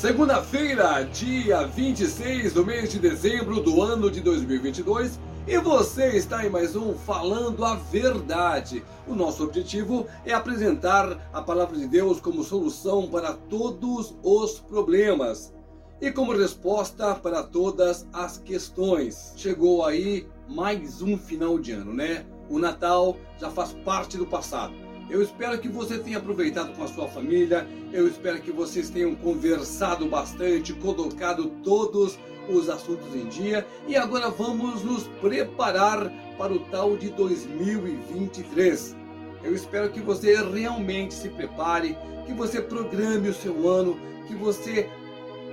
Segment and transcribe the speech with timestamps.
[0.00, 6.48] Segunda-feira, dia 26 do mês de dezembro do ano de 2022, e você está em
[6.48, 8.82] mais um Falando a Verdade.
[9.06, 15.52] O nosso objetivo é apresentar a palavra de Deus como solução para todos os problemas
[16.00, 19.34] e como resposta para todas as questões.
[19.36, 22.24] Chegou aí mais um final de ano, né?
[22.48, 24.72] O Natal já faz parte do passado.
[25.10, 27.66] Eu espero que você tenha aproveitado com a sua família.
[27.92, 32.16] Eu espero que vocês tenham conversado bastante, colocado todos
[32.48, 33.66] os assuntos em dia.
[33.88, 38.96] E agora vamos nos preparar para o tal de 2023.
[39.42, 44.88] Eu espero que você realmente se prepare, que você programe o seu ano, que você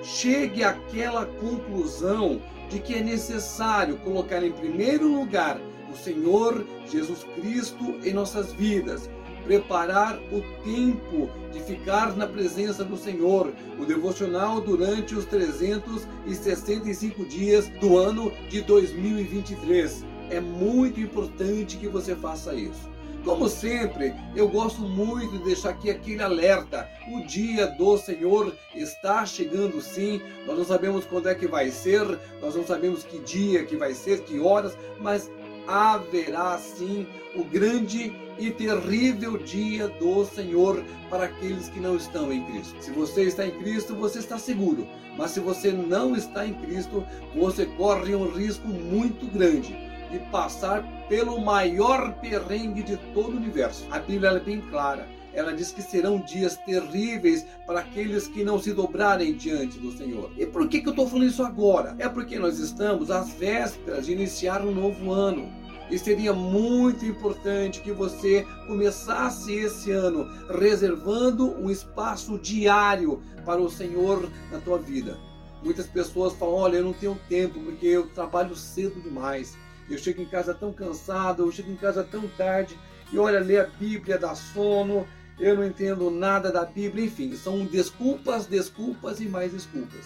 [0.04, 5.60] chegue àquela conclusão de que é necessário colocar em primeiro lugar
[5.92, 9.10] o Senhor Jesus Cristo em nossas vidas
[9.48, 17.70] preparar o tempo de ficar na presença do Senhor, o devocional durante os 365 dias
[17.80, 20.06] do ano de 2023.
[20.30, 22.98] É muito importante que você faça isso.
[23.24, 26.88] Como sempre, eu gosto muito de deixar aqui aquele alerta.
[27.12, 30.22] O dia do Senhor está chegando sim.
[30.46, 32.06] Nós não sabemos quando é que vai ser,
[32.42, 35.30] nós não sabemos que dia que vai ser, que horas, mas
[35.68, 42.44] haverá sim o grande e terrível dia do Senhor para aqueles que não estão em
[42.46, 42.82] Cristo.
[42.82, 44.88] Se você está em Cristo, você está seguro.
[45.18, 49.76] Mas se você não está em Cristo, você corre um risco muito grande
[50.12, 53.86] de passar pelo maior perrengue de todo o universo.
[53.92, 55.08] A Bíblia é bem clara.
[55.38, 60.32] Ela diz que serão dias terríveis para aqueles que não se dobrarem diante do Senhor.
[60.36, 61.96] E por que, que eu estou falando isso agora?
[62.00, 65.48] É porque nós estamos às vésperas de iniciar um novo ano.
[65.92, 70.28] E seria muito importante que você começasse esse ano
[70.60, 75.20] reservando um espaço diário para o Senhor na tua vida.
[75.64, 79.56] Muitas pessoas falam: Olha, eu não tenho tempo porque eu trabalho cedo demais.
[79.88, 82.76] Eu chego em casa tão cansado, eu chego em casa tão tarde.
[83.14, 85.08] E olha, ler a Bíblia dá sono,
[85.40, 87.06] eu não entendo nada da Bíblia.
[87.06, 90.06] Enfim, são desculpas, desculpas e mais desculpas.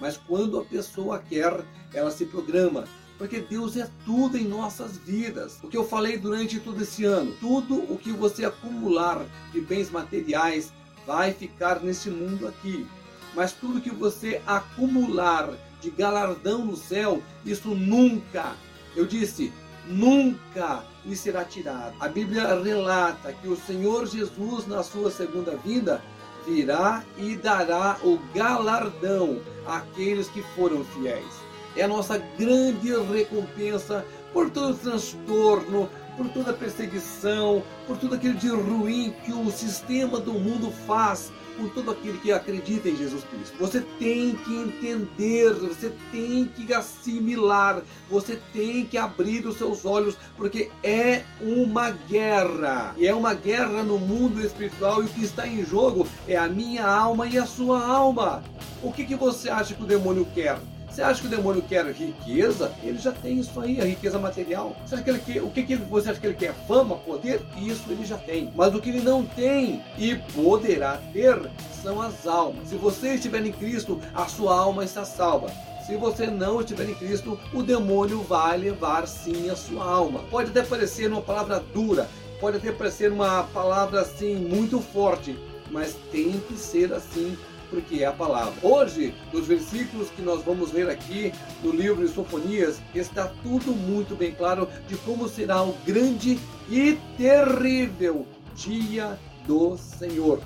[0.00, 2.84] Mas quando a pessoa quer, ela se programa,
[3.16, 5.58] porque Deus é tudo em nossas vidas.
[5.62, 9.90] O que eu falei durante todo esse ano, tudo o que você acumular de bens
[9.90, 10.72] materiais
[11.04, 12.86] vai ficar nesse mundo aqui.
[13.34, 15.50] Mas tudo que você acumular
[15.80, 18.54] de galardão no céu, isso nunca,
[18.94, 19.52] eu disse,
[19.86, 21.94] nunca lhe será tirado.
[21.98, 26.02] A Bíblia relata que o Senhor Jesus, na sua segunda vinda,
[26.46, 31.48] virá e dará o galardão àqueles que foram fiéis
[31.78, 38.16] é a nossa grande recompensa por todo o transtorno, por toda a perseguição, por tudo
[38.16, 42.96] aquilo de ruim que o sistema do mundo faz por todo aquele que acredita em
[42.96, 43.56] Jesus Cristo.
[43.58, 50.16] Você tem que entender, você tem que assimilar, você tem que abrir os seus olhos,
[50.36, 52.94] porque é uma guerra.
[52.96, 56.48] E é uma guerra no mundo espiritual e o que está em jogo é a
[56.48, 58.44] minha alma e a sua alma.
[58.82, 60.58] O que, que você acha que o demônio quer?
[60.90, 62.72] Você acha que o demônio quer riqueza?
[62.82, 64.76] Ele já tem isso aí, a riqueza material.
[64.84, 66.54] Você acha que ele quer, o que, que você acha que ele quer?
[66.66, 67.40] Fama, poder?
[67.56, 68.52] Isso ele já tem.
[68.56, 71.38] Mas o que ele não tem e poderá ter
[71.82, 72.68] são as almas.
[72.68, 75.48] Se você estiver em Cristo, a sua alma está salva.
[75.86, 80.20] Se você não estiver em Cristo, o demônio vai levar sim a sua alma.
[80.30, 82.08] Pode até parecer uma palavra dura,
[82.40, 85.38] pode até parecer uma palavra assim muito forte,
[85.70, 87.38] mas tem que ser assim
[87.70, 88.54] porque é a palavra.
[88.62, 94.14] Hoje, nos versículos que nós vamos ler aqui no livro de Sofonias, está tudo muito
[94.14, 96.38] bem claro de como será o grande
[96.70, 100.40] e terrível dia do Senhor.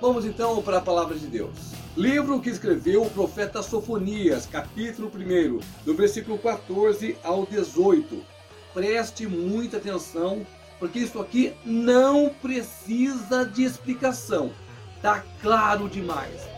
[0.00, 1.72] Vamos então para a palavra de Deus.
[1.96, 8.20] Livro que escreveu o profeta Sofonias, capítulo 1, do versículo 14 ao 18.
[8.74, 10.46] Preste muita atenção,
[10.78, 14.50] porque isso aqui não precisa de explicação.
[14.96, 16.51] Está claro demais.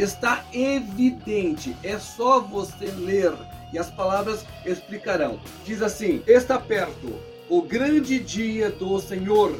[0.00, 3.34] Está evidente, é só você ler
[3.70, 5.38] e as palavras explicarão.
[5.62, 7.20] Diz assim: Está perto
[7.50, 9.54] o grande dia do Senhor.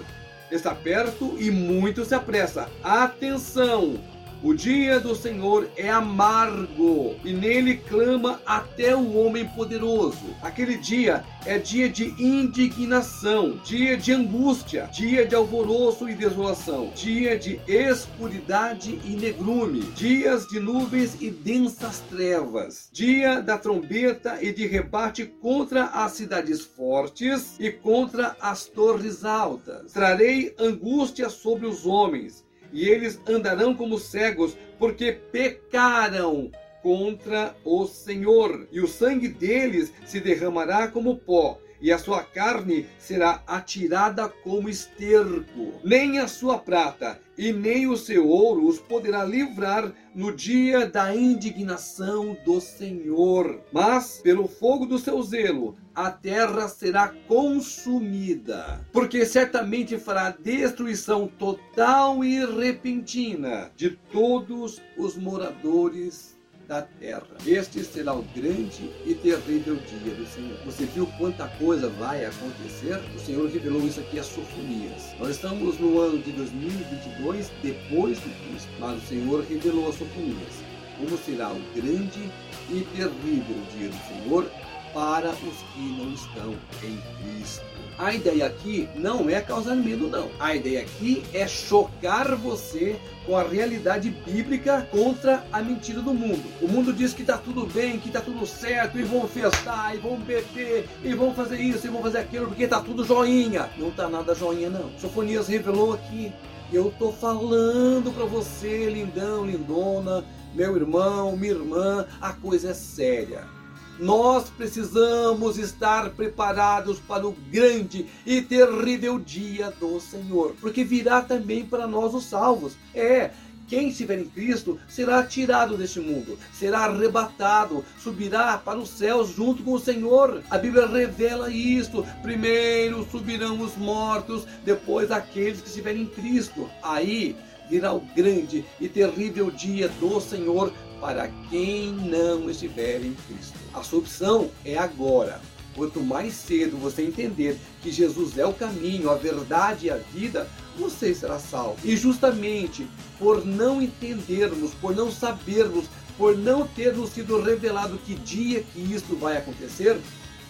[0.51, 2.71] Está perto e muito se apressa.
[2.83, 3.99] Atenção!
[4.43, 10.35] O dia do Senhor é amargo e nele clama até o homem poderoso.
[10.41, 17.39] Aquele dia é dia de indignação, dia de angústia, dia de alvoroço e desolação, dia
[17.39, 24.67] de escuridade e negrume, dias de nuvens e densas trevas, dia da trombeta e de
[24.67, 29.93] rebate contra as cidades fortes e contra as torres altas.
[29.93, 36.51] Trarei angústia sobre os homens e eles andarão como cegos, porque pecaram
[36.83, 42.87] contra o Senhor, e o sangue deles se derramará como pó, e a sua carne
[42.99, 45.81] será atirada como esterco.
[45.85, 51.15] Nem a sua prata e nem o seu ouro os poderá livrar no dia da
[51.15, 53.61] indignação do Senhor.
[53.73, 62.23] Mas, pelo fogo do seu zelo, a terra será consumida, porque certamente fará destruição total
[62.25, 66.40] e repentina de todos os moradores
[66.71, 67.27] da terra.
[67.45, 70.57] Este será o grande e terrível dia do Senhor.
[70.65, 73.01] Você viu quanta coisa vai acontecer?
[73.17, 75.13] O Senhor revelou isso aqui a Sofonias.
[75.19, 80.71] Nós estamos no ano de 2022, depois do Cristo, mas o Senhor revelou a Sofonias
[81.01, 82.31] como será o grande
[82.69, 84.51] e terrível dia do Senhor
[84.93, 87.71] para os que não estão em Cristo.
[88.01, 90.31] A ideia aqui não é causar medo, não.
[90.41, 96.43] A ideia aqui é chocar você com a realidade bíblica contra a mentira do mundo.
[96.63, 99.99] O mundo diz que está tudo bem, que está tudo certo, e vão festar, e
[99.99, 103.69] vão beber, e vão fazer isso, e vão fazer aquilo, porque está tudo joinha.
[103.77, 104.91] Não está nada joinha, não.
[104.99, 106.33] Sofonias revelou aqui.
[106.73, 113.60] Eu tô falando para você, lindão, lindona, meu irmão, minha irmã, a coisa é séria.
[114.00, 121.67] Nós precisamos estar preparados para o grande e terrível dia do Senhor, porque virá também
[121.67, 122.79] para nós os salvos.
[122.94, 123.31] É,
[123.69, 129.62] quem estiver em Cristo será tirado deste mundo, será arrebatado, subirá para os céus junto
[129.62, 130.43] com o Senhor.
[130.49, 132.05] A Bíblia revela isto.
[132.23, 136.69] Primeiro subirão os mortos, depois aqueles que estiverem em Cristo.
[136.82, 137.37] Aí
[137.71, 143.57] virá o grande e terrível dia do Senhor para quem não estiver em Cristo.
[143.73, 145.41] A sua opção é agora.
[145.75, 150.49] Quanto mais cedo você entender que Jesus é o caminho, a verdade e a vida,
[150.77, 151.79] você será salvo.
[151.85, 152.87] E justamente
[153.19, 155.87] por não entendermos, por não sabermos,
[156.19, 159.99] por não termos sido revelado que dia que isto vai acontecer,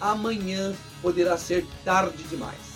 [0.01, 0.73] amanhã
[1.03, 2.70] poderá ser tarde demais.